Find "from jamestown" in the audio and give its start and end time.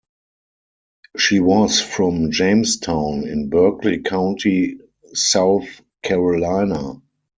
1.79-3.27